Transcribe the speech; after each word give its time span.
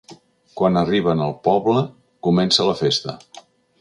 Quan 0.61 0.79
arriben 0.81 1.21
al 1.25 1.35
poble 1.49 1.85
comença 2.29 2.67
la 2.71 2.77
festa. 2.81 3.19